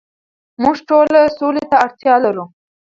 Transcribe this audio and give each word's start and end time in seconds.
موږ 0.61 0.75
ټول 0.89 1.09
سولې 1.37 1.63
ته 1.71 1.77
اړتیا 1.85 2.15
لرو. 2.25 2.45